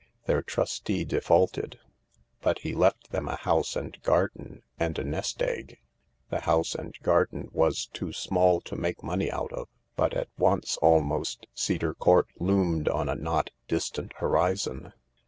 Their 0.25 0.41
trustee 0.41 1.05
defaulted: 1.05 1.77
but 2.41 2.57
he 2.57 2.73
left 2.73 3.11
them 3.11 3.27
a 3.27 3.35
house 3.35 3.75
and 3.75 4.01
garden 4.01 4.63
and 4.79 4.97
a 4.97 5.03
nest 5.03 5.37
THE 5.37 5.45
LARK 5.45 5.53
251 5.53 5.75
egg. 5.75 6.31
The 6.41 6.45
house 6.49 6.73
and 6.73 6.97
garden 7.03 7.49
was 7.51 7.85
too 7.85 8.11
small 8.11 8.61
to 8.61 8.75
make 8.75 9.03
money 9.03 9.29
out 9.31 9.53
of: 9.53 9.67
but 9.95 10.15
at 10.15 10.29
once, 10.39 10.77
almost, 10.77 11.45
Cedar 11.53 11.93
Court 11.93 12.25
loomed 12.39 12.87
on 12.89 13.09
a 13.09 13.15
not 13.15 13.51
distant 13.67 14.13
horizon. 14.13 14.93